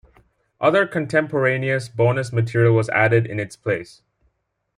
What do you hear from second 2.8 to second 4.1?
added in its place.